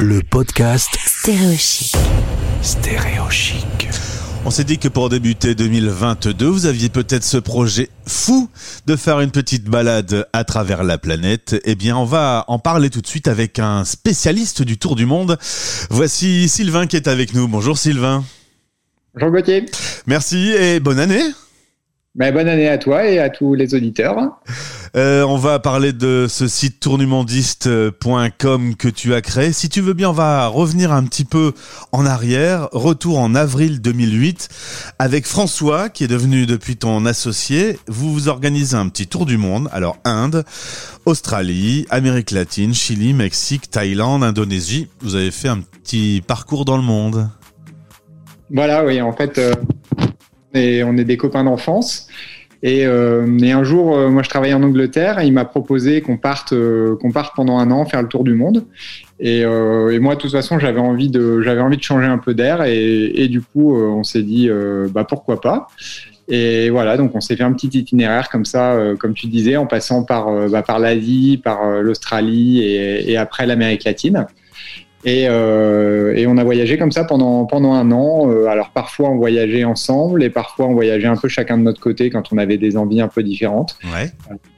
le 0.00 0.22
podcast 0.22 0.88
Stéréochic. 0.98 1.94
Stéréochic. 2.62 3.88
On 4.46 4.50
s'est 4.50 4.64
dit 4.64 4.78
que 4.78 4.88
pour 4.88 5.10
débuter 5.10 5.54
2022, 5.54 6.46
vous 6.46 6.64
aviez 6.66 6.88
peut-être 6.88 7.24
ce 7.24 7.36
projet 7.36 7.90
fou 8.06 8.48
de 8.86 8.96
faire 8.96 9.20
une 9.20 9.30
petite 9.30 9.64
balade 9.64 10.26
à 10.32 10.44
travers 10.44 10.84
la 10.84 10.96
planète. 10.96 11.56
Eh 11.64 11.74
bien, 11.74 11.96
on 11.96 12.06
va 12.06 12.44
en 12.48 12.58
parler 12.58 12.88
tout 12.88 13.02
de 13.02 13.06
suite 13.06 13.28
avec 13.28 13.58
un 13.58 13.84
spécialiste 13.84 14.62
du 14.62 14.78
Tour 14.78 14.96
du 14.96 15.04
Monde. 15.04 15.38
Voici 15.90 16.48
Sylvain 16.48 16.86
qui 16.86 16.96
est 16.96 17.08
avec 17.08 17.34
nous. 17.34 17.46
Bonjour 17.46 17.76
Sylvain. 17.76 18.24
Jean 19.16 19.30
Gauthier. 19.30 19.66
Merci 20.06 20.52
et 20.52 20.80
bonne 20.80 20.98
année. 20.98 21.24
Ben, 22.16 22.34
bonne 22.34 22.48
année 22.48 22.68
à 22.68 22.76
toi 22.76 23.06
et 23.06 23.20
à 23.20 23.30
tous 23.30 23.54
les 23.54 23.72
auditeurs. 23.76 24.40
Euh, 24.96 25.22
on 25.22 25.36
va 25.36 25.60
parler 25.60 25.92
de 25.92 26.26
ce 26.28 26.48
site 26.48 26.80
tournumondiste.com 26.80 28.74
que 28.74 28.88
tu 28.88 29.14
as 29.14 29.20
créé. 29.20 29.52
Si 29.52 29.68
tu 29.68 29.80
veux 29.80 29.92
bien, 29.92 30.10
on 30.10 30.12
va 30.12 30.48
revenir 30.48 30.90
un 30.90 31.04
petit 31.04 31.24
peu 31.24 31.52
en 31.92 32.04
arrière. 32.04 32.68
Retour 32.72 33.20
en 33.20 33.36
avril 33.36 33.80
2008 33.80 34.48
avec 34.98 35.24
François 35.24 35.88
qui 35.88 36.02
est 36.02 36.08
devenu 36.08 36.46
depuis 36.46 36.74
ton 36.74 37.06
associé. 37.06 37.78
Vous 37.86 38.12
vous 38.12 38.28
organisez 38.28 38.76
un 38.76 38.88
petit 38.88 39.06
tour 39.06 39.24
du 39.24 39.36
monde. 39.36 39.68
Alors 39.70 39.96
Inde, 40.04 40.44
Australie, 41.06 41.86
Amérique 41.90 42.32
latine, 42.32 42.74
Chili, 42.74 43.14
Mexique, 43.14 43.70
Thaïlande, 43.70 44.24
Indonésie. 44.24 44.88
Vous 45.00 45.14
avez 45.14 45.30
fait 45.30 45.48
un 45.48 45.60
petit 45.60 46.24
parcours 46.26 46.64
dans 46.64 46.76
le 46.76 46.82
monde. 46.82 47.28
Voilà, 48.52 48.84
oui, 48.84 49.00
en 49.00 49.12
fait, 49.12 49.38
euh, 49.38 49.54
est, 50.54 50.82
on 50.82 50.96
est 50.96 51.04
des 51.04 51.16
copains 51.16 51.44
d'enfance. 51.44 52.08
Et, 52.62 52.84
euh, 52.84 53.24
un 53.42 53.64
jour, 53.64 53.96
euh, 53.96 54.10
moi, 54.10 54.22
je 54.22 54.28
travaillais 54.28 54.54
en 54.54 54.62
Angleterre 54.62 55.18
et 55.18 55.26
il 55.26 55.32
m'a 55.32 55.46
proposé 55.46 56.02
qu'on 56.02 56.18
parte, 56.18 56.52
euh, 56.52 56.96
qu'on 56.96 57.10
parte 57.10 57.34
pendant 57.34 57.58
un 57.58 57.70
an 57.70 57.86
faire 57.86 58.02
le 58.02 58.08
tour 58.08 58.22
du 58.22 58.34
monde. 58.34 58.66
Et, 59.18 59.44
moi, 59.98 60.14
de 60.14 60.20
toute 60.20 60.32
façon, 60.32 60.58
j'avais 60.58 60.80
envie 60.80 61.08
de, 61.08 61.40
j'avais 61.42 61.60
envie 61.60 61.76
de 61.76 61.82
changer 61.82 62.06
un 62.06 62.18
peu 62.18 62.34
d'air 62.34 62.62
et, 62.64 63.28
du 63.28 63.40
coup, 63.40 63.76
on 63.76 64.02
s'est 64.02 64.22
dit, 64.22 64.48
bah 64.92 65.04
pourquoi 65.04 65.40
pas. 65.40 65.68
Et 66.28 66.70
voilà, 66.70 66.96
donc 66.96 67.14
on 67.14 67.20
s'est 67.20 67.36
fait 67.36 67.42
un 67.42 67.52
petit 67.52 67.66
itinéraire 67.66 68.30
comme 68.30 68.46
ça, 68.46 68.78
comme 68.98 69.12
tu 69.12 69.26
disais, 69.26 69.58
en 69.58 69.66
passant 69.66 70.04
par, 70.04 70.48
bah, 70.48 70.62
par 70.62 70.78
l'Asie, 70.78 71.38
par 71.42 71.82
l'Australie 71.82 72.62
et 72.62 73.16
après 73.18 73.46
l'Amérique 73.46 73.84
latine. 73.84 74.26
Et, 75.04 75.26
euh, 75.28 76.14
et, 76.14 76.26
on 76.26 76.36
a 76.36 76.44
voyagé 76.44 76.76
comme 76.76 76.92
ça 76.92 77.04
pendant, 77.04 77.46
pendant 77.46 77.72
un 77.72 77.90
an. 77.90 78.30
Euh, 78.30 78.46
alors 78.46 78.70
parfois 78.70 79.08
on 79.08 79.16
voyageait 79.16 79.64
ensemble 79.64 80.22
et 80.22 80.28
parfois 80.28 80.66
on 80.66 80.74
voyageait 80.74 81.06
un 81.06 81.16
peu 81.16 81.28
chacun 81.28 81.56
de 81.56 81.62
notre 81.62 81.80
côté 81.80 82.10
quand 82.10 82.32
on 82.32 82.38
avait 82.38 82.58
des 82.58 82.76
envies 82.76 83.00
un 83.00 83.08
peu 83.08 83.22
différentes. 83.22 83.78
Ouais. 83.84 84.10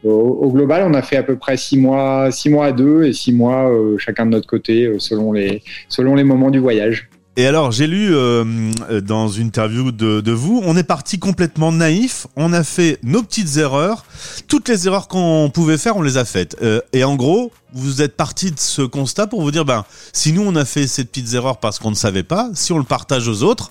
Au, 0.03 0.11
au, 0.11 0.51
global, 0.51 0.85
on 0.87 0.95
a 0.95 1.03
fait 1.03 1.17
à 1.17 1.23
peu 1.23 1.37
près 1.37 1.57
six 1.57 1.79
mois, 1.79 2.31
six 2.33 2.51
mois 2.51 2.67
à 2.67 2.73
deux 2.73 3.05
et 3.05 3.13
six 3.13 3.33
mois 3.33 3.71
euh, 3.71 3.97
chacun 3.99 4.27
de 4.27 4.31
notre 4.31 4.49
côté 4.49 4.87
euh, 4.87 4.99
selon 4.99 5.33
les, 5.33 5.63
selon 5.89 6.17
les 6.17 6.25
moments 6.25 6.51
du 6.51 6.59
voyage. 6.59 7.09
Et 7.39 7.47
alors, 7.47 7.73
j'ai 7.73 7.87
lu 7.87 8.15
euh, 8.15 9.01
dans 9.01 9.29
une 9.29 9.47
interview 9.47 9.91
de, 9.91 10.21
de, 10.21 10.33
vous, 10.33 10.61
on 10.65 10.77
est 10.77 10.83
parti 10.83 11.19
complètement 11.19 11.73
naïf, 11.73 12.27
on 12.37 12.53
a 12.53 12.63
fait 12.63 12.99
nos 13.03 13.23
petites 13.23 13.57
erreurs, 13.57 14.05
toutes 14.49 14.69
les 14.69 14.87
erreurs 14.87 15.09
qu'on 15.09 15.51
pouvait 15.53 15.79
faire, 15.79 15.97
on 15.97 16.03
les 16.03 16.19
a 16.19 16.27
faites. 16.27 16.57
Euh, 16.61 16.83
et 16.93 17.05
en 17.05 17.17
gros, 17.17 17.51
vous 17.73 18.03
êtes 18.03 18.19
parti 18.19 18.51
de 18.51 18.61
ce 18.61 18.83
constat 18.83 19.29
pour 19.29 19.41
vous 19.41 19.51
dire, 19.51 19.65
ben, 19.65 19.87
si 20.13 20.35
nous 20.35 20.43
on 20.43 20.55
a 20.57 20.67
fait 20.67 20.87
ces 20.87 21.07
petites 21.07 21.33
erreurs 21.33 21.57
parce 21.57 21.79
qu'on 21.79 21.91
ne 21.91 21.97
savait 21.97 22.23
pas, 22.23 22.51
si 22.53 22.71
on 22.73 22.79
le 22.79 22.85
partage 22.85 23.29
aux 23.29 23.43
autres, 23.43 23.71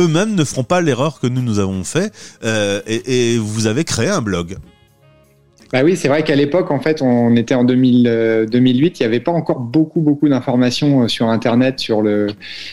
eux-mêmes 0.00 0.34
ne 0.34 0.42
feront 0.42 0.64
pas 0.64 0.80
l'erreur 0.80 1.20
que 1.20 1.28
nous 1.28 1.42
nous 1.42 1.60
avons 1.60 1.84
fait. 1.84 2.12
Euh, 2.42 2.82
et, 2.88 3.34
et 3.34 3.38
vous 3.38 3.68
avez 3.68 3.84
créé 3.84 4.08
un 4.08 4.20
blog. 4.20 4.56
Bah 5.72 5.80
oui, 5.82 5.96
c'est 5.96 6.06
vrai 6.08 6.22
qu'à 6.22 6.36
l'époque, 6.36 6.70
en 6.70 6.78
fait, 6.78 7.02
on 7.02 7.34
était 7.34 7.54
en 7.54 7.64
2000, 7.64 8.06
euh, 8.06 8.46
2008, 8.46 9.00
il 9.00 9.02
n'y 9.02 9.06
avait 9.06 9.20
pas 9.20 9.32
encore 9.32 9.58
beaucoup, 9.58 10.00
beaucoup 10.00 10.28
d'informations 10.28 11.02
euh, 11.02 11.08
sur 11.08 11.28
Internet 11.28 11.80
sur 11.80 12.02
le 12.02 12.28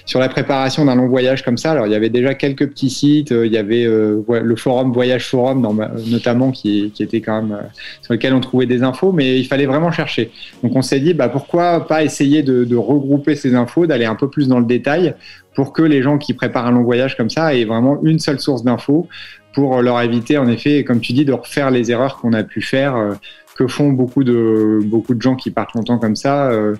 sur 0.06 0.20
la 0.20 0.30
préparation 0.30 0.86
d'un 0.86 0.96
long 0.96 1.08
voyage 1.08 1.44
comme 1.44 1.58
ça. 1.58 1.72
Alors, 1.72 1.88
il 1.88 1.92
y 1.92 1.96
avait 1.96 2.10
déjà 2.10 2.36
quelques 2.36 2.68
petits 2.70 2.92
sites, 2.92 3.32
euh, 3.32 3.48
il 3.48 3.52
y 3.52 3.58
avait 3.58 3.86
le 3.86 4.56
forum 4.56 4.92
Voyage 4.92 5.28
Forum, 5.28 5.90
notamment, 6.08 6.52
qui, 6.52 6.92
était 7.00 7.22
quand 7.22 7.42
même 7.42 7.60
sur 8.02 8.14
lequel 8.14 8.34
on 8.34 8.40
trouvait 8.40 8.66
des 8.66 8.84
infos, 8.84 9.12
mais 9.12 9.40
il 9.40 9.46
fallait 9.46 9.66
vraiment 9.66 9.92
chercher. 9.92 10.32
Donc, 10.62 10.76
on 10.76 10.82
s'est 10.82 11.00
dit, 11.00 11.14
bah 11.14 11.30
pourquoi 11.30 11.88
pas 11.88 12.04
essayer 12.04 12.44
de 12.44 12.76
regrouper 12.76 13.36
ces 13.36 13.56
infos, 13.56 13.88
d'aller 13.88 14.06
un 14.06 14.16
peu 14.16 14.30
plus 14.30 14.48
dans 14.48 14.60
le 14.60 14.66
détail 14.66 15.16
pour 15.56 15.74
que 15.74 15.82
les 15.82 16.02
gens 16.02 16.18
qui 16.18 16.34
préparent 16.34 16.68
un 16.68 16.72
long 16.72 16.84
voyage 16.84 17.16
comme 17.16 17.30
ça 17.30 17.56
aient 17.56 17.66
vraiment 17.66 18.00
une 18.04 18.20
seule 18.20 18.40
source 18.40 18.64
d'infos 18.64 19.08
pour 19.54 19.82
leur 19.82 20.02
éviter, 20.02 20.38
en 20.38 20.48
effet, 20.48 20.84
comme 20.84 21.00
tu 21.00 21.14
dis, 21.14 21.26
de 21.26 21.34
refaire 21.34 21.72
les 21.72 21.92
erreurs 21.92 22.18
qu'on 22.18 22.34
a 22.34 22.44
pu 22.44 22.62
faire, 22.62 22.96
euh, 22.96 23.14
que 23.56 23.68
font 23.68 23.92
beaucoup 23.92 24.24
de, 24.24 24.80
beaucoup 24.84 25.14
de 25.14 25.22
gens 25.22 25.36
qui 25.36 25.52
partent 25.52 25.76
longtemps 25.76 26.00
comme 26.00 26.16
ça. 26.16 26.50
Euh, 26.52 26.76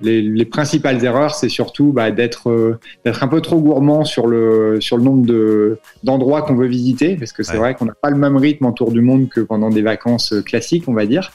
les, 0.00 0.20
les, 0.20 0.44
principales 0.44 1.04
erreurs, 1.04 1.34
c'est 1.34 1.48
surtout 1.48 1.92
bah, 1.92 2.10
d'être 2.10 2.50
euh, 2.50 2.78
d'être 3.04 3.22
un 3.22 3.28
peu 3.28 3.40
trop 3.40 3.60
gourmand 3.60 4.04
sur 4.04 4.26
le, 4.26 4.80
sur 4.80 4.96
le 4.96 5.04
nombre 5.04 5.26
de, 5.26 5.78
d'endroits 6.02 6.42
qu'on 6.42 6.54
veut 6.54 6.66
visiter, 6.66 7.16
parce 7.16 7.32
que 7.32 7.42
c'est 7.42 7.52
ouais. 7.52 7.58
vrai 7.58 7.74
qu'on 7.74 7.84
n'a 7.84 7.94
pas 7.94 8.10
le 8.10 8.16
même 8.16 8.36
rythme 8.36 8.66
en 8.66 8.72
tour 8.72 8.90
du 8.90 9.00
monde 9.00 9.28
que 9.28 9.40
pendant 9.40 9.70
des 9.70 9.82
vacances 9.82 10.34
classiques, 10.44 10.84
on 10.88 10.94
va 10.94 11.06
dire. 11.06 11.32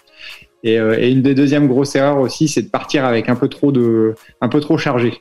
Et, 0.63 0.73
et, 0.73 1.11
une 1.11 1.21
des 1.21 1.35
deuxièmes 1.35 1.67
grosses 1.67 1.95
erreurs 1.95 2.19
aussi, 2.19 2.47
c'est 2.47 2.63
de 2.63 2.69
partir 2.69 3.05
avec 3.05 3.29
un 3.29 3.35
peu 3.35 3.47
trop 3.47 3.71
de, 3.71 4.15
un 4.41 4.49
peu 4.49 4.59
trop 4.59 4.77
chargé. 4.77 5.13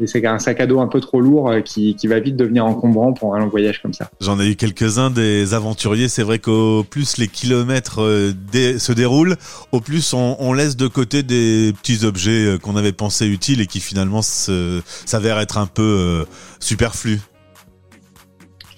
Et 0.00 0.06
c'est 0.06 0.24
un 0.24 0.38
sac 0.38 0.60
à 0.60 0.66
dos 0.66 0.80
un 0.80 0.86
peu 0.86 1.00
trop 1.00 1.20
lourd 1.20 1.52
qui, 1.64 1.94
qui, 1.94 2.06
va 2.06 2.20
vite 2.20 2.36
devenir 2.36 2.64
encombrant 2.64 3.12
pour 3.12 3.34
un 3.34 3.38
long 3.38 3.48
voyage 3.48 3.82
comme 3.82 3.92
ça. 3.92 4.10
J'en 4.20 4.40
ai 4.40 4.48
eu 4.48 4.56
quelques-uns 4.56 5.10
des 5.10 5.52
aventuriers. 5.52 6.08
C'est 6.08 6.22
vrai 6.22 6.38
qu'au 6.38 6.84
plus 6.84 7.18
les 7.18 7.28
kilomètres 7.28 8.00
euh, 8.00 8.32
se 8.78 8.92
déroulent, 8.92 9.36
au 9.72 9.80
plus 9.80 10.14
on, 10.14 10.36
on, 10.38 10.52
laisse 10.52 10.76
de 10.76 10.86
côté 10.86 11.22
des 11.22 11.74
petits 11.82 12.04
objets 12.04 12.46
euh, 12.46 12.58
qu'on 12.58 12.76
avait 12.76 12.92
pensé 12.92 13.26
utiles 13.26 13.60
et 13.60 13.66
qui 13.66 13.80
finalement 13.80 14.22
s'avèrent 14.22 15.40
être 15.40 15.58
un 15.58 15.66
peu 15.66 15.82
euh, 15.82 16.24
superflus. 16.60 17.20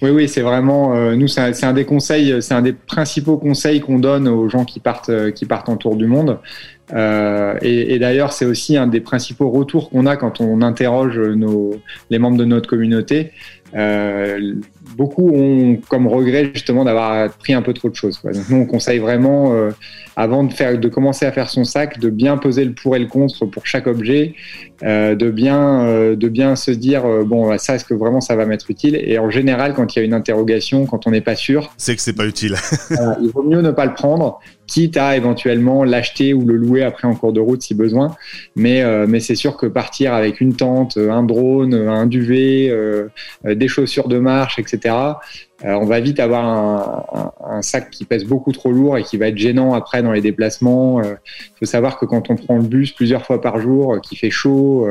Oui, 0.03 0.11
oui, 0.11 0.29
c'est 0.29 0.41
vraiment 0.41 0.97
euh, 0.97 1.15
nous, 1.15 1.29
c'est 1.29 1.65
un, 1.65 1.73
des 1.73 1.85
conseils, 1.85 2.43
c'est 2.43 2.55
un 2.55 2.63
des 2.63 2.73
principaux 2.73 3.37
conseils 3.37 3.81
qu'on 3.81 4.01
donne 4.01 4.27
aux 4.27 4.49
gens 4.49 4.65
qui 4.65 4.81
partent, 4.81 5.11
euh, 5.11 5.31
qui 5.31 5.47
partent 5.47 5.69
en 5.69 5.77
tour 5.77 5.95
du 5.95 6.09
monde. 6.09 6.41
Euh, 6.93 7.55
et, 7.63 8.01
d'ailleurs, 8.01 8.33
c'est 8.33 8.45
aussi 8.45 8.77
un 8.77 8.89
des 8.89 9.01
principaux 9.01 9.49
retours 9.49 9.91
qu'on 9.91 10.05
a 10.07 10.17
quand 10.17 10.41
on 10.41 10.61
interroge 10.61 11.21
les 12.11 12.19
membres 12.19 12.37
de 12.37 12.45
notre 12.45 12.69
communauté. 12.69 13.31
Euh, 13.75 14.55
beaucoup 14.97 15.31
ont 15.31 15.79
comme 15.89 16.07
regret 16.07 16.51
justement 16.53 16.85
d'avoir 16.85 17.31
pris 17.33 17.55
un 17.55 17.63
peu 17.63 17.73
trop 17.73 17.89
de 17.89 17.95
choses. 17.95 18.19
Quoi. 18.19 18.33
Donc 18.33 18.49
nous, 18.51 18.59
on 18.59 18.67
conseille 18.67 18.99
vraiment, 18.99 19.55
euh, 19.55 19.71
avant 20.17 20.45
de, 20.45 20.53
faire, 20.53 20.79
de 20.79 20.89
commencer 20.89 21.25
à 21.25 21.33
faire 21.33 21.49
son 21.49 21.65
sac, 21.65 21.99
de 21.99 22.11
bien 22.11 22.37
peser 22.37 22.65
le 22.65 22.73
pour 22.73 22.97
et 22.97 22.99
le 22.99 23.07
contre 23.07 23.47
pour 23.47 23.67
chaque 23.67 23.87
objet, 23.87 24.35
euh, 24.83 25.15
de, 25.15 25.31
bien, 25.31 26.15
de 26.15 26.29
bien 26.29 26.57
se 26.57 26.71
dire, 26.71 27.05
bon, 27.25 27.57
ça, 27.59 27.77
est-ce 27.77 27.85
que 27.85 27.95
vraiment 27.95 28.21
ça 28.21 28.37
va 28.37 28.45
m'être 28.45 28.71
utile? 28.71 29.01
Et 29.03 29.19
en 29.19 29.31
général, 29.31 29.73
quand 29.75 29.95
il 29.95 30.01
y 30.01 30.03
a 30.03 30.05
une 30.05 30.15
interrogation, 30.15 30.85
quand 30.87 31.07
on 31.07 31.11
n'est 31.11 31.21
pas 31.21 31.37
sûr... 31.37 31.73
C'est 31.79 31.97
que 31.97 32.03
c'est 32.03 32.13
pas 32.13 32.27
utile. 32.27 32.57
il 33.23 33.31
vaut 33.31 33.43
mieux 33.43 33.63
ne 33.63 33.71
pas 33.71 33.87
le 33.87 33.95
prendre, 33.95 34.41
quitte 34.67 34.97
à 34.97 35.17
éventuellement 35.17 35.85
l'acheter 35.85 36.35
ou 36.35 36.47
le 36.47 36.57
louer 36.57 36.83
après 36.83 37.09
en 37.09 37.15
cours 37.15 37.33
de 37.33 37.41
route 37.41 37.63
si 37.63 37.75
besoin. 37.75 38.15
Mais, 38.57 38.85
mais 39.07 39.21
c'est 39.21 39.35
sûr 39.35 39.57
que 39.57 39.67
partir 39.67 40.13
avec 40.13 40.41
une 40.41 40.55
tente, 40.55 40.99
un 40.99 41.23
drone, 41.23 41.75
un 41.75 42.07
duvet, 42.07 42.69
euh, 42.71 43.09
des 43.63 43.69
chaussures 43.69 44.09
de 44.09 44.19
marche, 44.19 44.59
etc., 44.59 44.95
on 45.65 45.85
va 45.85 46.01
vite 46.01 46.21
avoir 46.21 47.35
un, 47.45 47.63
sac 47.63 47.91
qui 47.91 48.05
pèse 48.05 48.25
beaucoup 48.25 48.53
trop 48.53 48.73
lourd 48.73 48.97
et 48.99 49.03
qui 49.03 49.17
va 49.17 49.29
être 49.29 49.37
gênant 49.37 49.75
après 49.75 50.03
dans 50.03 50.13
les 50.13 50.21
déplacements. 50.21 51.03
Il 51.03 51.59
faut 51.59 51.67
savoir 51.67 51.99
que 51.99 52.07
quand 52.07 52.31
on 52.31 52.37
prend 52.37 52.57
le 52.57 52.63
bus 52.63 52.93
plusieurs 52.93 53.25
fois 53.25 53.41
par 53.41 53.61
jour, 53.61 54.01
qu'il 54.01 54.19
fait 54.19 54.31
chaud, 54.31 54.89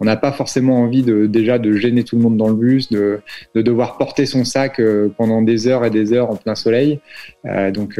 on 0.00 0.04
n'a 0.04 0.16
pas 0.16 0.32
forcément 0.32 0.80
envie 0.80 1.02
de, 1.02 1.26
déjà 1.26 1.58
de 1.58 1.72
gêner 1.74 2.04
tout 2.04 2.16
le 2.16 2.22
monde 2.22 2.36
dans 2.36 2.48
le 2.48 2.54
bus, 2.54 2.90
de, 2.90 3.20
de 3.54 3.62
devoir 3.62 3.96
porter 3.96 4.26
son 4.26 4.44
sac 4.44 4.80
pendant 5.16 5.42
des 5.42 5.66
heures 5.66 5.84
et 5.84 5.90
des 5.90 6.12
heures 6.12 6.30
en 6.30 6.36
plein 6.36 6.54
soleil. 6.54 7.00
donc 7.72 7.98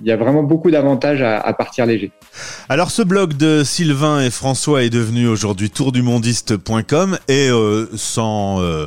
il 0.00 0.08
y 0.08 0.12
a 0.12 0.16
vraiment 0.16 0.42
beaucoup 0.42 0.70
d'avantages 0.70 1.22
à, 1.22 1.52
partir 1.52 1.86
léger. 1.86 2.12
Alors 2.68 2.90
ce 2.90 3.02
blog 3.02 3.36
de 3.36 3.62
Sylvain 3.64 4.20
et 4.20 4.30
François 4.30 4.82
est 4.82 4.90
devenu 4.90 5.28
aujourd'hui 5.28 5.70
tourdumondiste.com 5.70 7.18
et 7.28 7.48
euh, 7.48 7.86
sans, 7.96 8.60
euh, 8.62 8.86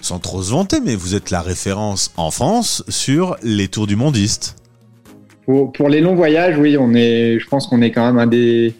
sans 0.00 0.18
trop 0.18 0.42
se 0.42 0.50
vanter, 0.50 0.80
mais 0.80 0.94
vous 0.94 1.14
êtes 1.14 1.30
la 1.30 1.42
référence 1.42 1.83
en 2.16 2.30
France 2.30 2.84
sur 2.88 3.36
les 3.42 3.68
tours 3.68 3.86
du 3.86 3.96
mondiste. 3.96 4.56
Pour, 5.46 5.88
les 5.90 6.00
longs 6.00 6.14
voyages, 6.14 6.56
oui, 6.58 6.78
on 6.78 6.94
est, 6.94 7.38
je 7.38 7.46
pense 7.48 7.66
qu'on 7.66 7.82
est 7.82 7.90
quand 7.90 8.06
même 8.06 8.18
un 8.18 8.26
des, 8.26 8.74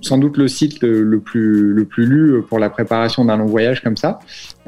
sans 0.00 0.18
doute 0.18 0.36
le 0.36 0.48
site 0.48 0.82
le, 0.82 1.20
plus, 1.20 1.72
le 1.72 1.84
plus 1.84 2.06
lu 2.06 2.42
pour 2.42 2.58
la 2.58 2.70
préparation 2.70 3.24
d'un 3.24 3.36
long 3.36 3.46
voyage 3.46 3.82
comme 3.82 3.96
ça. 3.96 4.18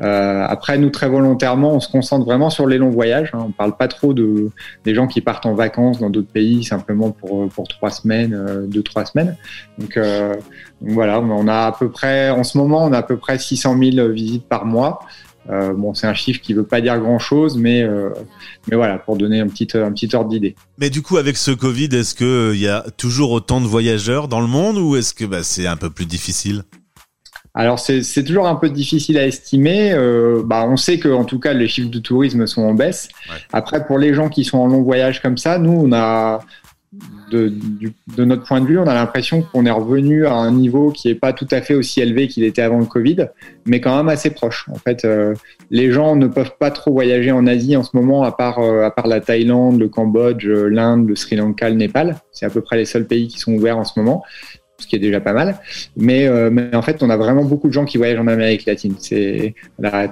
Euh, 0.00 0.44
après, 0.46 0.78
nous, 0.78 0.90
très 0.90 1.08
volontairement, 1.08 1.72
on 1.72 1.80
se 1.80 1.88
concentre 1.88 2.24
vraiment 2.24 2.50
sur 2.50 2.66
les 2.66 2.78
longs 2.78 2.90
voyages. 2.90 3.30
Hein. 3.32 3.44
On 3.46 3.50
parle 3.50 3.76
pas 3.76 3.88
trop 3.88 4.12
de, 4.12 4.50
des 4.84 4.94
gens 4.94 5.06
qui 5.06 5.20
partent 5.20 5.46
en 5.46 5.54
vacances 5.54 5.98
dans 5.98 6.10
d'autres 6.10 6.32
pays 6.32 6.64
simplement 6.64 7.10
pour, 7.10 7.48
pour 7.48 7.68
trois 7.68 7.90
semaines, 7.90 8.34
euh, 8.34 8.66
deux, 8.66 8.82
trois 8.82 9.04
semaines. 9.04 9.36
Donc, 9.78 9.96
euh, 9.96 10.34
donc, 10.80 10.92
voilà, 10.92 11.20
on 11.20 11.48
a 11.48 11.66
à 11.66 11.72
peu 11.72 11.90
près, 11.90 12.30
en 12.30 12.44
ce 12.44 12.58
moment, 12.58 12.84
on 12.84 12.92
a 12.92 12.98
à 12.98 13.02
peu 13.02 13.16
près 13.16 13.38
600 13.38 13.78
000 13.78 14.08
visites 14.08 14.46
par 14.46 14.66
mois. 14.66 15.00
Euh, 15.50 15.74
bon, 15.74 15.94
c'est 15.94 16.06
un 16.06 16.14
chiffre 16.14 16.40
qui 16.40 16.54
veut 16.54 16.64
pas 16.64 16.80
dire 16.80 16.98
grand 16.98 17.18
chose, 17.18 17.56
mais 17.58 17.82
euh, 17.82 18.10
mais 18.68 18.76
voilà, 18.76 18.98
pour 18.98 19.16
donner 19.16 19.40
un 19.40 19.48
petit 19.48 19.68
un 19.74 19.92
petit 19.92 20.14
ordre 20.14 20.30
d'idée. 20.30 20.54
Mais 20.78 20.90
du 20.90 21.02
coup, 21.02 21.16
avec 21.16 21.36
ce 21.36 21.50
Covid, 21.50 21.88
est-ce 21.92 22.14
que 22.14 22.52
il 22.54 22.60
y 22.60 22.68
a 22.68 22.84
toujours 22.96 23.30
autant 23.30 23.60
de 23.60 23.66
voyageurs 23.66 24.28
dans 24.28 24.40
le 24.40 24.46
monde 24.46 24.78
ou 24.78 24.96
est-ce 24.96 25.12
que 25.12 25.24
bah, 25.24 25.42
c'est 25.42 25.66
un 25.66 25.76
peu 25.76 25.90
plus 25.90 26.06
difficile? 26.06 26.64
Alors 27.56 27.78
c'est 27.78 28.24
toujours 28.24 28.48
un 28.48 28.56
peu 28.56 28.68
difficile 28.68 29.16
à 29.16 29.26
estimer. 29.26 29.92
Euh, 29.92 30.42
bah, 30.44 30.66
on 30.68 30.76
sait 30.76 30.98
que 30.98 31.08
en 31.08 31.24
tout 31.24 31.38
cas 31.38 31.52
les 31.52 31.68
chiffres 31.68 31.90
de 31.90 32.00
tourisme 32.00 32.48
sont 32.48 32.62
en 32.62 32.74
baisse. 32.74 33.08
Après 33.52 33.86
pour 33.86 33.98
les 33.98 34.12
gens 34.12 34.28
qui 34.28 34.42
sont 34.42 34.58
en 34.58 34.66
long 34.66 34.82
voyage 34.82 35.22
comme 35.22 35.38
ça, 35.38 35.58
nous 35.58 35.70
on 35.70 35.92
a 35.92 36.40
de, 37.30 38.24
notre 38.24 38.44
point 38.44 38.60
de 38.60 38.66
vue, 38.66 38.78
on 38.78 38.86
a 38.86 38.94
l'impression 38.94 39.42
qu'on 39.42 39.66
est 39.66 39.70
revenu 39.70 40.26
à 40.26 40.34
un 40.34 40.52
niveau 40.52 40.90
qui 40.90 41.08
n'est 41.08 41.14
pas 41.14 41.32
tout 41.32 41.48
à 41.50 41.60
fait 41.60 41.74
aussi 41.74 42.00
élevé 42.00 42.28
qu'il 42.28 42.44
était 42.44 42.62
avant 42.62 42.78
le 42.78 42.84
Covid, 42.84 43.28
mais 43.66 43.80
quand 43.80 43.96
même 43.96 44.08
assez 44.08 44.30
proche. 44.30 44.68
En 44.70 44.76
fait, 44.76 45.04
euh, 45.04 45.34
les 45.70 45.90
gens 45.90 46.16
ne 46.16 46.26
peuvent 46.26 46.56
pas 46.58 46.70
trop 46.70 46.92
voyager 46.92 47.32
en 47.32 47.46
Asie 47.46 47.76
en 47.76 47.82
ce 47.82 47.96
moment, 47.96 48.22
à 48.22 48.32
part, 48.32 48.58
euh, 48.60 48.84
à 48.84 48.90
part 48.90 49.06
la 49.06 49.20
Thaïlande, 49.20 49.80
le 49.80 49.88
Cambodge, 49.88 50.46
l'Inde, 50.46 51.08
le 51.08 51.16
Sri 51.16 51.36
Lanka, 51.36 51.68
le 51.68 51.76
Népal. 51.76 52.16
C'est 52.32 52.46
à 52.46 52.50
peu 52.50 52.60
près 52.60 52.76
les 52.76 52.84
seuls 52.84 53.06
pays 53.06 53.28
qui 53.28 53.38
sont 53.38 53.52
ouverts 53.52 53.78
en 53.78 53.84
ce 53.84 53.98
moment 53.98 54.22
ce 54.78 54.86
qui 54.86 54.96
est 54.96 55.00
déjà 55.00 55.20
pas 55.20 55.32
mal. 55.32 55.60
Mais, 55.96 56.26
euh, 56.26 56.50
mais, 56.50 56.74
en 56.74 56.82
fait, 56.82 57.02
on 57.02 57.10
a 57.10 57.16
vraiment 57.16 57.44
beaucoup 57.44 57.68
de 57.68 57.72
gens 57.72 57.84
qui 57.84 57.98
voyagent 57.98 58.18
en 58.18 58.26
Amérique 58.26 58.66
latine. 58.66 58.94
C'est 58.98 59.54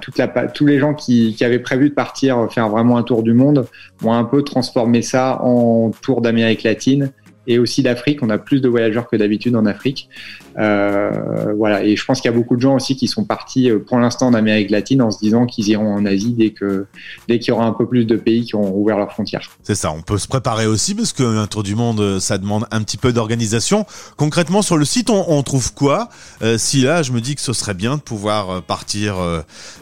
toute 0.01 0.17
la, 0.17 0.27
tous 0.27 0.65
les 0.65 0.79
gens 0.79 0.93
qui, 0.93 1.35
qui, 1.35 1.43
avaient 1.43 1.59
prévu 1.59 1.89
de 1.89 1.93
partir 1.93 2.47
faire 2.51 2.69
vraiment 2.69 2.97
un 2.97 3.03
tour 3.03 3.23
du 3.23 3.33
monde 3.33 3.67
ont 4.03 4.13
un 4.13 4.23
peu 4.23 4.43
transformé 4.43 5.01
ça 5.01 5.41
en 5.41 5.91
tour 6.01 6.21
d'Amérique 6.21 6.63
latine 6.63 7.11
et 7.47 7.59
aussi 7.59 7.83
d'Afrique. 7.83 8.19
On 8.21 8.29
a 8.29 8.37
plus 8.37 8.61
de 8.61 8.69
voyageurs 8.69 9.07
que 9.07 9.15
d'habitude 9.15 9.55
en 9.55 9.65
Afrique. 9.65 10.09
Euh, 10.57 11.53
voilà. 11.57 11.83
Et 11.83 11.95
je 11.95 12.05
pense 12.05 12.21
qu'il 12.21 12.29
y 12.29 12.33
a 12.33 12.37
beaucoup 12.37 12.55
de 12.55 12.61
gens 12.61 12.75
aussi 12.75 12.95
qui 12.95 13.07
sont 13.07 13.25
partis 13.25 13.69
euh, 13.69 13.79
pour 13.79 13.99
l'instant 13.99 14.27
en 14.27 14.33
Amérique 14.33 14.69
latine 14.69 15.01
en 15.01 15.11
se 15.11 15.19
disant 15.19 15.45
qu'ils 15.45 15.69
iront 15.69 15.93
en 15.93 16.05
Asie 16.05 16.33
dès 16.33 16.51
que 16.51 16.85
dès 17.27 17.39
qu'il 17.39 17.49
y 17.49 17.51
aura 17.51 17.65
un 17.65 17.73
peu 17.73 17.87
plus 17.87 18.05
de 18.05 18.15
pays 18.15 18.45
qui 18.45 18.55
auront 18.55 18.71
ouvert 18.75 18.97
leurs 18.97 19.11
frontières. 19.11 19.49
C'est 19.63 19.75
ça. 19.75 19.91
On 19.91 20.01
peut 20.01 20.17
se 20.17 20.27
préparer 20.27 20.67
aussi 20.67 20.95
parce 20.95 21.13
qu'un 21.13 21.47
tour 21.47 21.63
du 21.63 21.75
monde, 21.75 21.99
euh, 21.99 22.19
ça 22.19 22.37
demande 22.37 22.65
un 22.71 22.81
petit 22.83 22.97
peu 22.97 23.13
d'organisation. 23.13 23.85
Concrètement, 24.17 24.61
sur 24.61 24.77
le 24.77 24.85
site, 24.85 25.09
on, 25.09 25.43
trouve 25.43 25.73
quoi? 25.73 26.09
Si 26.57 26.81
là, 26.81 27.03
je 27.03 27.11
me 27.11 27.19
dis 27.19 27.35
que 27.35 27.41
ce 27.41 27.51
serait 27.51 27.73
bien 27.73 27.97
de 27.97 28.01
pouvoir 28.01 28.61
partir 28.63 29.15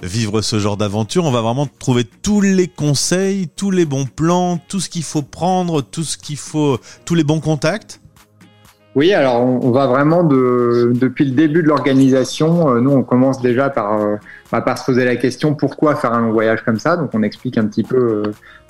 vivre 0.02 0.42
ce 0.42 0.58
genre 0.60 0.76
d'aventure, 0.76 1.26
on 1.26 1.32
va 1.32 1.42
vraiment 1.42 1.68
trouver 1.80 2.04
tous 2.04 2.42
les 2.42 2.68
conseils, 2.68 3.48
tous 3.56 3.70
les 3.70 3.86
bons 3.86 4.06
plans, 4.06 4.60
tout 4.68 4.80
ce 4.80 4.90
qu'il 4.90 5.04
faut 5.04 5.22
prendre, 5.22 5.82
tout 5.82 6.04
ce 6.04 6.18
qu'il 6.18 6.38
faut, 6.38 6.80
tous 7.06 7.14
les 7.14 7.24
bons 7.24 7.40
Oui, 8.94 9.14
alors 9.14 9.40
on, 9.42 9.72
va 9.72 9.88
vraiment 9.88 10.24
de, 10.24 10.92
depuis 10.94 11.24
le 11.24 11.32
début 11.32 11.64
de 11.64 11.70
l'organisation. 11.70 12.70
Euh, 12.70 12.82
nous, 12.82 12.92
on 12.92 13.04
commence 13.04 13.42
déjà 13.42 13.70
par, 13.70 14.02
euh, 14.02 14.18
bah, 14.52 14.60
par 14.60 14.78
se 14.78 14.84
poser 14.84 15.06
la 15.06 15.16
question 15.16 15.56
pourquoi 15.56 15.96
faire 15.96 16.12
un 16.12 16.20
long 16.20 16.34
voyage 16.34 16.62
comme 16.64 16.78
ça? 16.78 16.98
Donc, 16.98 17.12
on 17.14 17.24
explique 17.24 17.58
un 17.58 17.68
petit 17.68 17.84
peu 17.84 18.24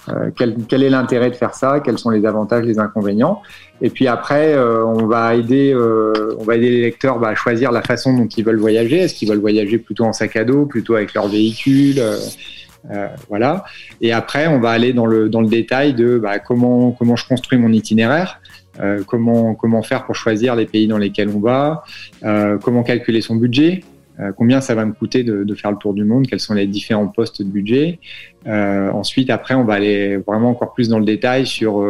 euh, 0.10 0.30
quel, 0.38 0.84
est 0.84 0.90
l'intérêt 0.92 1.32
de 1.32 1.36
faire 1.36 1.56
ça, 1.56 1.80
quels 1.80 1.98
sont 1.98 2.12
les 2.12 2.28
avantages, 2.28 2.66
les 2.66 2.78
inconvénients. 2.78 3.42
Et 3.82 3.90
puis 3.90 4.08
après, 4.08 4.56
on 4.60 5.08
va 5.08 5.34
aider, 5.34 5.76
on 5.76 6.44
va 6.44 6.56
aider 6.56 6.70
les 6.70 6.82
lecteurs 6.82 7.18
bah, 7.18 7.30
à 7.30 7.36
choisir 7.36 7.72
la 7.72 7.82
façon 7.82 8.16
dont 8.16 8.28
ils 8.28 8.46
veulent 8.46 8.60
voyager. 8.60 9.00
Est-ce 9.00 9.16
qu'ils 9.16 9.30
veulent 9.30 9.40
voyager 9.40 9.80
plutôt 9.80 10.06
en 10.06 10.14
sac 10.14 10.36
à 10.36 10.44
dos, 10.44 10.68
plutôt 10.68 10.96
avec 10.96 11.16
leur 11.16 11.28
véhicule 11.28 12.00
voilà. 13.30 13.64
Et 14.02 14.12
après, 14.12 14.48
on 14.48 14.60
va 14.60 14.72
aller 14.72 14.92
dans 14.92 15.06
le 15.06 15.48
détail 15.48 15.94
de 15.94 16.18
bah, 16.18 16.40
comment 16.40 16.96
je 17.16 17.28
construis 17.28 17.60
mon 17.60 17.72
itinéraire. 17.72 18.41
Euh, 18.80 19.04
comment, 19.06 19.82
faire 19.82 20.06
pour 20.06 20.16
choisir 20.16 20.56
les 20.56 20.66
pays 20.66 20.88
dans 20.88 20.98
lesquels 20.98 21.30
on 21.30 21.40
va, 21.40 21.84
euh, 22.24 22.58
comment 22.58 22.84
calculer 22.84 23.20
son 23.22 23.36
budget, 23.36 23.84
euh, 24.20 24.32
combien 24.36 24.62
ça 24.62 24.76
va 24.76 24.86
me 24.86 24.94
coûter 24.94 25.24
de, 25.24 25.44
de, 25.44 25.56
faire 25.56 25.72
le 25.72 25.78
tour 25.78 25.94
du 25.94 26.06
monde, 26.06 26.26
quels 26.28 26.40
sont 26.40 26.54
les 26.54 26.68
différents 26.68 27.08
postes 27.08 27.42
de 27.42 27.50
budget? 27.50 28.00
Ensuite, 28.46 29.30
après, 29.30 29.56
on 29.56 29.66
va 29.66 29.74
aller 29.76 30.18
vraiment 30.18 30.50
encore 30.50 30.74
plus 30.74 30.90
dans 30.90 31.00
le 31.00 31.06
détail 31.06 31.46
sur 31.46 31.86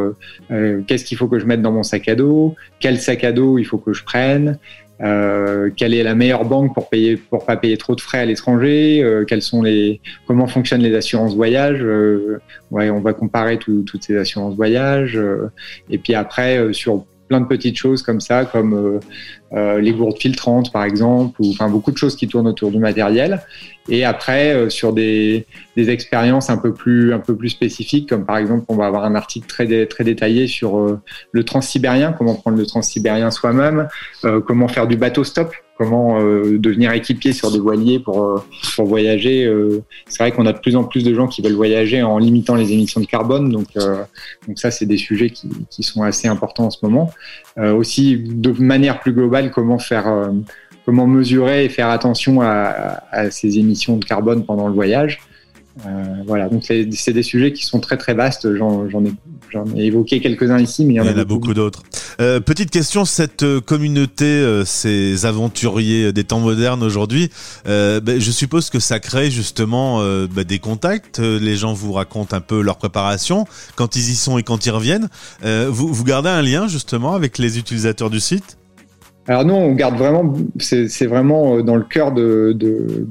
qu'est-ce 0.49 1.05
qu'il 1.05 1.17
faut 1.17 1.27
que 1.27 1.39
je 1.39 1.45
mette 1.45 1.61
dans 1.61 1.71
mon 1.71 1.83
sac 1.83 2.07
à 2.09 2.15
dos, 2.15 2.55
quel 2.79 2.99
sac 2.99 3.23
à 3.23 3.31
dos 3.31 3.57
il 3.57 3.63
faut 3.63 3.77
que 3.77 3.93
je 3.93 4.03
prenne, 4.03 4.57
euh, 5.01 5.69
quelle 5.75 5.93
est 5.93 6.03
la 6.03 6.13
meilleure 6.13 6.45
banque 6.45 6.73
pour 6.73 6.89
payer 6.89 7.17
pour 7.17 7.45
pas 7.45 7.57
payer 7.57 7.77
trop 7.77 7.95
de 7.95 8.01
frais 8.01 8.19
à 8.19 8.25
l'étranger 8.25 9.01
euh, 9.03 9.25
sont 9.39 9.63
les 9.63 9.99
comment 10.27 10.45
fonctionnent 10.45 10.81
les 10.81 10.95
assurances 10.95 11.35
voyage 11.35 11.79
euh, 11.81 12.39
ouais 12.69 12.91
on 12.91 12.99
va 12.99 13.13
comparer 13.13 13.57
toutes 13.57 14.03
ces 14.03 14.15
assurances 14.17 14.55
voyage 14.55 15.19
et 15.89 15.97
puis 15.97 16.13
après 16.13 16.71
sur 16.73 17.05
plein 17.31 17.39
de 17.39 17.45
petites 17.45 17.77
choses 17.77 18.03
comme 18.03 18.19
ça, 18.19 18.43
comme 18.43 18.73
euh, 18.73 18.99
euh, 19.53 19.79
les 19.79 19.93
gourdes 19.93 20.17
filtrantes 20.19 20.69
par 20.73 20.83
exemple, 20.83 21.41
ou 21.41 21.49
enfin 21.51 21.69
beaucoup 21.69 21.91
de 21.91 21.97
choses 21.97 22.17
qui 22.17 22.27
tournent 22.27 22.49
autour 22.49 22.71
du 22.71 22.77
matériel. 22.77 23.41
Et 23.87 24.03
après 24.03 24.53
euh, 24.53 24.69
sur 24.69 24.91
des, 24.91 25.47
expériences 25.77 26.49
un 26.49 26.57
peu 26.57 26.73
plus 26.73 27.13
un 27.13 27.19
peu 27.19 27.33
plus 27.37 27.47
spécifiques, 27.47 28.09
comme 28.09 28.25
par 28.25 28.35
exemple 28.35 28.65
on 28.67 28.75
va 28.75 28.85
avoir 28.85 29.05
un 29.05 29.15
article 29.15 29.47
très 29.47 29.85
très 29.85 30.03
détaillé 30.03 30.47
sur 30.47 30.99
le 31.31 31.43
transsibérien, 31.45 32.11
comment 32.11 32.35
prendre 32.35 32.57
le 32.57 32.65
transsibérien 32.65 33.31
soi-même, 33.31 33.87
comment 34.45 34.67
faire 34.67 34.87
du 34.87 34.97
bateau 34.97 35.23
stop 35.23 35.53
comment 35.81 36.21
euh, 36.21 36.59
devenir 36.59 36.91
équipier 36.91 37.33
sur 37.33 37.51
des 37.51 37.57
voiliers 37.57 37.97
pour, 37.97 38.23
euh, 38.23 38.43
pour 38.75 38.85
voyager. 38.85 39.45
Euh, 39.45 39.83
c'est 40.07 40.21
vrai 40.21 40.31
qu'on 40.31 40.45
a 40.45 40.53
de 40.53 40.59
plus 40.59 40.75
en 40.75 40.83
plus 40.83 41.03
de 41.03 41.11
gens 41.15 41.27
qui 41.27 41.41
veulent 41.41 41.53
voyager 41.53 42.03
en 42.03 42.19
limitant 42.19 42.53
les 42.53 42.71
émissions 42.71 43.01
de 43.01 43.07
carbone, 43.07 43.49
donc, 43.51 43.69
donc 44.47 44.59
ça, 44.59 44.69
c'est 44.69 44.85
des 44.85 44.97
sujets 44.97 45.31
qui, 45.31 45.49
qui, 45.71 45.81
sont 45.81 46.03
assez 46.03 46.27
importants 46.27 46.65
en 46.65 46.69
ce 46.69 46.77
moment. 46.83 47.11
aussi, 47.57 48.17
de 48.17 48.51
manière 48.61 48.99
plus 48.99 49.11
globale, 49.11 49.49
comment 49.49 49.79
faire, 49.79 50.31
comment 50.85 51.07
mesurer 51.07 51.65
et 51.65 51.69
faire 51.69 51.89
attention 51.89 52.41
à, 52.41 53.01
à, 53.11 53.31
ces 53.31 53.57
émissions 53.57 53.97
de 53.97 54.05
carbone 54.05 54.45
pendant 54.45 54.67
le 54.67 54.73
voyage. 54.75 55.19
voilà, 56.27 56.47
donc 56.47 56.63
c'est 56.63 57.13
des 57.13 57.23
sujets 57.23 57.53
qui 57.53 57.65
sont 57.65 57.79
très 57.79 57.97
très 57.97 58.13
vastes. 58.13 58.53
J'en 58.55 58.85
ai, 59.03 59.11
ai, 59.75 59.85
évoqué 59.85 60.19
quelques-uns 60.19 60.59
ici, 60.59 60.85
mais 60.85 60.93
il 60.93 60.97
y 60.97 60.99
en, 60.99 61.17
a, 61.17 61.25
beaucoup 61.25 61.53
d'autres. 61.53 61.83
Euh, 62.19 62.39
petite 62.39 62.69
question, 62.69 63.05
cette 63.05 63.43
euh, 63.43 63.61
communauté, 63.61 64.25
euh, 64.25 64.65
ces 64.65 65.25
aventuriers 65.25 66.13
des 66.13 66.23
temps 66.23 66.39
modernes 66.39 66.83
aujourd'hui, 66.83 67.29
ben, 67.65 68.19
je 68.19 68.31
suppose 68.31 68.69
que 68.69 68.79
ça 68.79 68.99
crée 68.99 69.31
justement 69.31 69.99
ben, 70.01 70.43
des 70.43 70.59
contacts. 70.59 71.19
Les 71.19 71.55
gens 71.55 71.73
vous 71.73 71.93
racontent 71.93 72.35
un 72.35 72.41
peu 72.41 72.61
leur 72.61 72.77
préparation 72.77 73.45
quand 73.75 73.95
ils 73.95 74.11
y 74.11 74.15
sont 74.15 74.37
et 74.37 74.43
quand 74.43 74.65
ils 74.65 74.71
reviennent. 74.71 75.09
vous, 75.43 75.93
vous 75.93 76.03
gardez 76.03 76.29
un 76.29 76.41
lien 76.41 76.67
justement 76.67 77.13
avec 77.13 77.37
les 77.37 77.57
utilisateurs 77.57 78.09
du 78.09 78.19
site? 78.19 78.57
Alors 79.31 79.45
nous, 79.45 79.53
on 79.53 79.71
garde 79.71 79.95
vraiment, 79.95 80.33
c'est 80.59 81.05
vraiment 81.05 81.55
euh, 81.55 81.61
dans 81.61 81.77
le 81.77 81.83
cœur 81.83 82.11
de, 82.11 82.53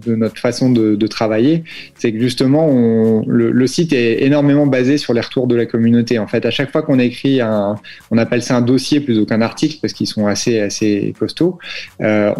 notre 0.06 0.38
façon 0.38 0.70
de, 0.70 1.06
travailler, 1.06 1.64
c'est 1.99 2.12
que 2.12 2.20
justement, 2.20 3.25
le, 3.26 3.67
site 3.67 3.93
est 3.93 4.22
énormément 4.22 4.67
basé 4.67 4.99
sur 4.99 5.14
les 5.14 5.20
retours 5.20 5.46
de 5.46 5.56
la 5.56 5.64
communauté. 5.64 6.19
En 6.19 6.26
fait, 6.26 6.44
à 6.44 6.50
chaque 6.50 6.70
fois 6.70 6.82
qu'on 6.82 6.99
écrit 6.99 7.40
un, 7.40 7.76
on 8.11 8.19
appelle 8.19 8.43
ça 8.43 8.56
un 8.56 8.61
dossier 8.61 9.00
plutôt 9.00 9.25
qu'un 9.25 9.40
article 9.40 9.78
parce 9.81 9.94
qu'ils 9.94 10.06
sont 10.06 10.26
assez 10.26 10.61
assez 10.61 11.14
costauds. 11.19 11.58
Euh, 12.00 12.32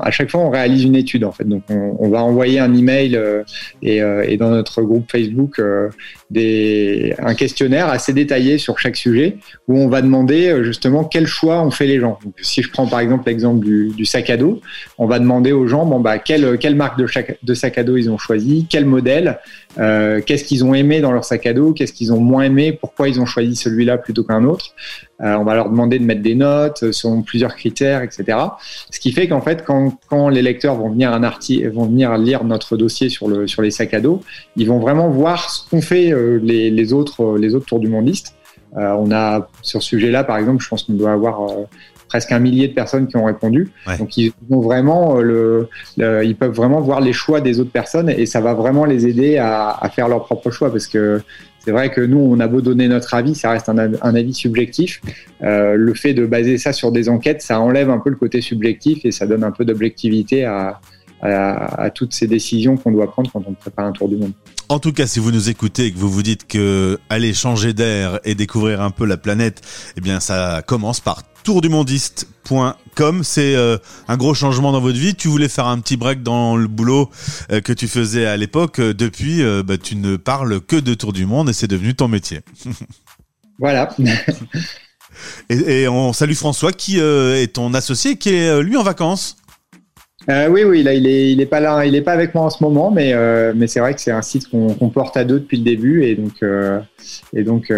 à 0.00 0.10
chaque 0.10 0.30
fois, 0.30 0.40
on 0.40 0.50
réalise 0.50 0.84
une 0.84 0.96
étude 0.96 1.24
en 1.24 1.32
fait. 1.32 1.44
Donc, 1.44 1.62
on, 1.68 2.08
va 2.08 2.22
envoyer 2.22 2.58
un 2.58 2.74
email 2.74 3.16
euh, 3.16 3.42
et, 3.82 4.02
euh, 4.02 4.36
dans 4.36 4.50
notre 4.50 4.82
groupe 4.82 5.10
Facebook 5.10 5.60
un 5.60 7.34
questionnaire 7.34 7.88
assez 7.88 8.12
détaillé 8.12 8.58
sur 8.58 8.78
chaque 8.78 8.96
sujet 8.96 9.36
où 9.68 9.78
on 9.78 9.88
va 9.88 10.02
demander 10.02 10.62
justement 10.62 11.04
quel 11.04 11.26
choix 11.26 11.62
ont 11.62 11.70
fait 11.70 11.86
les 11.86 12.00
gens. 12.00 12.18
Si 12.40 12.62
je 12.62 12.70
prends 12.70 12.86
par 12.86 13.00
exemple 13.00 13.11
l'exemple 13.26 13.64
du, 13.64 14.04
sac 14.04 14.30
à 14.30 14.36
dos, 14.36 14.60
on 14.98 15.06
va 15.06 15.18
demander 15.18 15.52
aux 15.52 15.66
gens 15.66 15.86
bon 15.86 16.00
bah 16.00 16.18
quelle, 16.18 16.58
quelle 16.58 16.74
marque 16.74 16.98
de, 16.98 17.06
chaque, 17.06 17.38
de 17.42 17.54
sac 17.54 17.78
à 17.78 17.84
dos 17.84 17.96
ils 17.96 18.10
ont 18.10 18.18
choisi, 18.18 18.66
quel 18.68 18.84
modèle, 18.84 19.38
euh, 19.78 20.20
qu'est-ce 20.24 20.44
qu'ils 20.44 20.64
ont 20.64 20.74
aimé 20.74 21.00
dans 21.00 21.12
leur 21.12 21.24
sac 21.24 21.46
à 21.46 21.54
dos, 21.54 21.72
qu'est-ce 21.72 21.92
qu'ils 21.92 22.12
ont 22.12 22.20
moins 22.20 22.44
aimé, 22.44 22.72
pourquoi 22.72 23.08
ils 23.08 23.20
ont 23.20 23.26
choisi 23.26 23.56
celui-là 23.56 23.98
plutôt 23.98 24.24
qu'un 24.24 24.44
autre. 24.44 24.74
Euh, 25.22 25.34
on 25.34 25.44
va 25.44 25.54
leur 25.54 25.70
demander 25.70 25.98
de 25.98 26.04
mettre 26.04 26.22
des 26.22 26.34
notes 26.34 26.82
euh, 26.82 26.92
selon 26.92 27.22
plusieurs 27.22 27.54
critères, 27.54 28.02
etc. 28.02 28.38
Ce 28.90 28.98
qui 28.98 29.12
fait 29.12 29.28
qu'en 29.28 29.40
fait, 29.40 29.64
quand, 29.64 29.98
quand, 30.08 30.28
les 30.28 30.42
lecteurs 30.42 30.74
vont 30.74 30.90
venir 30.90 31.12
un 31.12 31.22
article, 31.22 31.70
vont 31.70 31.84
venir 31.84 32.16
lire 32.18 32.44
notre 32.44 32.76
dossier 32.76 33.08
sur 33.08 33.28
le 33.28 33.46
sur 33.46 33.62
les 33.62 33.70
sacs 33.70 33.94
à 33.94 34.00
dos, 34.00 34.20
ils 34.56 34.68
vont 34.68 34.78
vraiment 34.78 35.08
voir 35.08 35.48
ce 35.50 35.68
qu'ont 35.68 35.80
fait 35.80 36.12
les, 36.42 36.70
les, 36.70 36.92
autres 36.92 37.38
les 37.38 37.54
autres 37.54 37.66
tours 37.66 37.80
du 37.80 37.88
mondiste. 37.88 38.34
on 38.74 39.10
a 39.12 39.48
sur 39.62 39.82
ce 39.82 39.88
sujet-là, 39.88 40.24
par 40.24 40.38
exemple, 40.38 40.62
je 40.62 40.68
pense 40.68 40.84
qu'on 40.84 40.94
doit 40.94 41.12
avoir 41.12 41.50
presque 42.12 42.30
un 42.30 42.40
millier 42.40 42.68
de 42.68 42.74
personnes 42.74 43.06
qui 43.06 43.16
ont 43.16 43.24
répondu. 43.24 43.70
Donc 43.98 44.18
ils 44.18 44.32
ont 44.50 44.60
vraiment 44.60 45.18
euh, 45.18 45.66
le, 45.96 46.24
ils 46.26 46.36
peuvent 46.36 46.52
vraiment 46.52 46.82
voir 46.82 47.00
les 47.00 47.14
choix 47.14 47.40
des 47.40 47.58
autres 47.58 47.70
personnes 47.70 48.10
et 48.10 48.26
ça 48.26 48.42
va 48.42 48.52
vraiment 48.52 48.84
les 48.84 49.06
aider 49.06 49.38
à, 49.38 49.90
faire 49.94 50.08
leur 50.08 50.26
propre 50.26 50.50
choix 50.50 50.70
parce 50.70 50.86
que 50.86 51.22
c'est 51.60 51.70
vrai 51.70 51.88
que 51.90 52.02
nous, 52.02 52.18
on 52.18 52.38
a 52.40 52.48
beau 52.48 52.60
donner 52.60 52.86
notre 52.86 53.14
avis, 53.14 53.34
ça 53.34 53.50
reste 53.50 53.70
un, 53.70 53.78
avis 53.78 54.34
subjectif. 54.34 55.00
Euh, 55.42 55.74
le 55.74 55.94
fait 55.94 56.12
de 56.12 56.26
baser 56.26 56.58
ça 56.58 56.74
sur 56.74 56.92
des 56.92 57.08
enquêtes, 57.08 57.40
ça 57.40 57.58
enlève 57.60 57.88
un 57.88 57.98
peu 57.98 58.10
le 58.10 58.16
côté 58.16 58.42
subjectif 58.42 59.06
et 59.06 59.10
ça 59.10 59.26
donne 59.26 59.42
un 59.42 59.52
peu 59.52 59.64
d'objectivité 59.64 60.44
à, 60.44 60.80
à, 61.22 61.88
toutes 61.94 62.12
ces 62.12 62.26
décisions 62.26 62.76
qu'on 62.76 62.92
doit 62.92 63.10
prendre 63.10 63.30
quand 63.32 63.42
on 63.46 63.54
prépare 63.54 63.86
un 63.86 63.92
tour 63.92 64.08
du 64.10 64.16
monde. 64.16 64.32
En 64.68 64.78
tout 64.80 64.92
cas, 64.92 65.06
si 65.06 65.18
vous 65.18 65.30
nous 65.30 65.48
écoutez 65.48 65.86
et 65.86 65.92
que 65.92 65.98
vous 65.98 66.10
vous 66.10 66.22
dites 66.22 66.46
que 66.46 66.98
aller 67.08 67.32
changer 67.32 67.72
d'air 67.72 68.20
et 68.24 68.34
découvrir 68.34 68.82
un 68.82 68.90
peu 68.90 69.06
la 69.06 69.16
planète, 69.16 69.62
eh 69.96 70.00
bien, 70.00 70.20
ça 70.20 70.62
commence 70.66 71.00
par 71.00 71.22
tourdumondiste.com. 71.42 73.22
C'est 73.22 73.54
euh, 73.54 73.78
un 74.08 74.16
gros 74.16 74.34
changement 74.34 74.72
dans 74.72 74.80
votre 74.80 74.98
vie. 74.98 75.14
Tu 75.14 75.28
voulais 75.28 75.48
faire 75.48 75.66
un 75.66 75.78
petit 75.80 75.96
break 75.96 76.22
dans 76.22 76.56
le 76.56 76.68
boulot 76.68 77.10
euh, 77.50 77.60
que 77.60 77.72
tu 77.72 77.88
faisais 77.88 78.26
à 78.26 78.36
l'époque. 78.36 78.80
Depuis, 78.80 79.42
euh, 79.42 79.62
bah, 79.62 79.78
tu 79.78 79.96
ne 79.96 80.16
parles 80.16 80.60
que 80.60 80.76
de 80.76 80.94
Tour 80.94 81.12
du 81.12 81.26
Monde 81.26 81.50
et 81.50 81.52
c'est 81.52 81.68
devenu 81.68 81.94
ton 81.94 82.08
métier. 82.08 82.40
voilà. 83.58 83.88
et, 85.48 85.82
et, 85.82 85.88
on 85.88 86.12
salue 86.12 86.34
François 86.34 86.72
qui 86.72 86.98
est 86.98 87.54
ton 87.54 87.74
associé 87.74 88.16
qui 88.16 88.34
est 88.34 88.62
lui 88.62 88.76
en 88.76 88.82
vacances. 88.82 89.36
Oui, 90.28 90.62
oui, 90.62 90.84
là, 90.84 90.94
il 90.94 91.04
est, 91.08 91.32
il 91.32 91.40
est 91.40 91.46
pas 91.46 91.58
là, 91.58 91.84
il 91.84 91.96
est 91.96 92.02
pas 92.02 92.12
avec 92.12 92.32
moi 92.32 92.44
en 92.44 92.50
ce 92.50 92.62
moment, 92.62 92.92
mais, 92.92 93.12
mais 93.54 93.66
c'est 93.66 93.80
vrai 93.80 93.92
que 93.92 94.00
c'est 94.00 94.12
un 94.12 94.22
site 94.22 94.48
qu'on 94.48 94.88
porte 94.88 95.16
à 95.16 95.24
deux 95.24 95.40
depuis 95.40 95.56
le 95.56 95.64
début, 95.64 96.04
et 96.04 96.14
donc, 96.14 96.44
et 97.34 97.42
donc, 97.42 97.72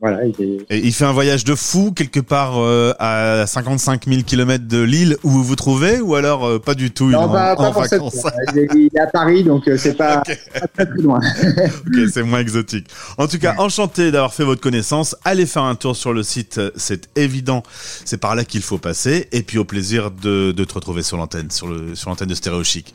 voilà, 0.00 0.24
il 0.24 0.34
est. 0.42 0.66
Et 0.70 0.78
il 0.78 0.92
fait 0.94 1.04
un 1.04 1.12
voyage 1.12 1.44
de 1.44 1.54
fou 1.54 1.92
quelque 1.92 2.20
part 2.20 2.54
euh, 2.58 2.94
à 2.98 3.44
55 3.46 4.06
000 4.06 4.22
km 4.22 4.66
de 4.66 4.80
l'île 4.80 5.16
où 5.24 5.28
vous 5.30 5.44
vous 5.44 5.56
trouvez, 5.56 6.00
ou 6.00 6.14
alors 6.14 6.46
euh, 6.46 6.58
pas 6.58 6.74
du 6.74 6.90
tout 6.90 7.10
Non, 7.10 7.20
il 7.26 7.30
est 7.30 7.32
pas, 7.32 7.52
en, 7.52 7.56
pas 7.56 7.68
en 7.68 7.72
pour 7.72 7.82
cette 7.84 7.92
vacances? 8.00 8.20
fois. 8.20 8.32
Il 8.52 8.58
est, 8.60 8.68
il 8.74 8.90
est 8.94 8.98
à 9.00 9.06
Paris, 9.08 9.44
donc 9.44 9.68
euh, 9.68 9.76
c'est 9.76 9.94
pas, 9.94 10.22
pas 10.60 10.66
très 10.68 10.86
très 10.86 11.02
loin. 11.02 11.20
Ok, 11.86 12.08
c'est 12.12 12.22
moins 12.22 12.40
exotique. 12.40 12.86
En 13.18 13.26
tout 13.28 13.38
cas, 13.38 13.56
enchanté 13.58 14.10
d'avoir 14.10 14.32
fait 14.32 14.44
votre 14.44 14.60
connaissance. 14.62 15.14
Allez 15.24 15.44
faire 15.46 15.64
un 15.64 15.74
tour 15.74 15.94
sur 15.94 16.12
le 16.14 16.22
site, 16.22 16.60
c'est 16.76 17.10
évident. 17.16 17.62
C'est 18.04 18.18
par 18.18 18.34
là 18.34 18.44
qu'il 18.44 18.62
faut 18.62 18.78
passer. 18.78 19.28
Et 19.32 19.42
puis 19.42 19.58
au 19.58 19.64
plaisir 19.64 20.10
de, 20.10 20.52
de 20.52 20.64
te 20.64 20.72
retrouver 20.74 21.02
sur 21.02 21.16
l'antenne, 21.18 21.50
sur 21.50 21.66
le 21.68 21.94
sur 21.94 22.08
l'antenne 22.08 22.28
de 22.28 22.34
Stéréo 22.34 22.64
Chic. 22.64 22.94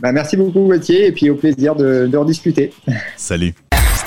Bah, 0.00 0.12
merci 0.12 0.36
beaucoup, 0.36 0.60
Gauthier, 0.68 1.06
et 1.06 1.12
puis 1.12 1.28
au 1.30 1.34
plaisir 1.34 1.74
de, 1.74 2.06
de 2.06 2.16
rediscuter. 2.16 2.72
Salut. 3.16 3.54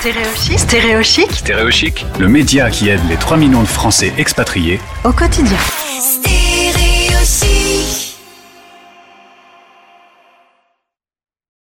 Stéréochic, 0.02 0.58
stéréochic. 0.58 1.32
Stéréochic, 1.32 2.06
le 2.20 2.28
média 2.28 2.72
qui 2.72 2.90
aide 2.90 3.02
les 3.08 3.18
3 3.18 3.38
millions 3.38 3.62
de 3.62 3.68
Français 3.68 4.12
expatriés. 4.18 4.80
Au 5.04 5.12
quotidien. 5.12 5.60
Stéréo 6.00 6.31